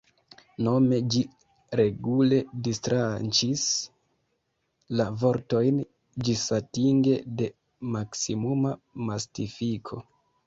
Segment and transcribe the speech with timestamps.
[0.65, 1.19] Nome ĝi
[1.79, 3.65] regule distranĉis
[5.01, 5.77] la vortojn
[6.29, 7.51] ĝisatinge de
[7.97, 8.73] maksimuma
[9.11, 10.01] mistifiko.